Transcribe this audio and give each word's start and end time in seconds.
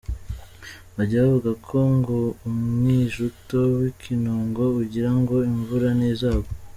Bajya 0.95 1.19
bavuga 1.25 1.51
ko 1.67 1.77
ngo 1.95 2.17
umwijuto 2.47 3.59
w’ikinonko 3.79 4.63
ugirango 4.81 5.35
imvura 5.51 5.87
ntizagwa. 5.97 6.49